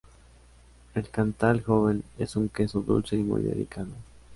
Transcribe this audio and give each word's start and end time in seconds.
El 0.95 1.09
"cantal 1.09 1.61
joven" 1.61 2.03
es 2.17 2.35
un 2.35 2.49
queso 2.49 2.81
dulce 2.81 3.15
y 3.17 3.23
muy 3.23 3.43
delicado. 3.43 3.91